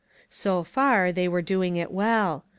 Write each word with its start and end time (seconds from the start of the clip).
So 0.31 0.63
fur, 0.63 1.11
they 1.11 1.27
were 1.27 1.43
doing 1.43 1.77
it 1.77 1.91
well. 1.91 2.43